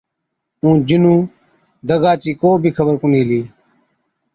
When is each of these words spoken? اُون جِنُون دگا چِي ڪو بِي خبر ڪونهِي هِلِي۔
اُون 0.61 0.75
جِنُون 0.87 1.19
دگا 1.87 2.11
چِي 2.21 2.31
ڪو 2.41 2.49
بِي 2.61 2.69
خبر 2.77 2.95
ڪونهِي 3.01 3.21
هِلِي۔ 3.23 3.41